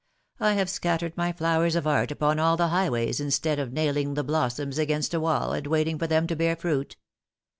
[0.39, 4.15] I have scattered my flowers of art upon all the high ways instead of nailing
[4.15, 6.95] the blossoms against a wall and waiting for them to bear fruit.